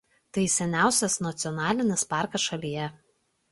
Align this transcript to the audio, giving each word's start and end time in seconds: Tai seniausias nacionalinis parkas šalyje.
Tai 0.37 0.45
seniausias 0.53 1.17
nacionalinis 1.27 2.07
parkas 2.17 2.49
šalyje. 2.49 2.91